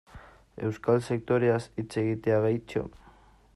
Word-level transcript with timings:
Euskal 0.67 1.01
sektoreaz 1.09 1.61
hitz 1.83 1.89
egitea, 2.05 2.43
gehitxo? 2.47 2.87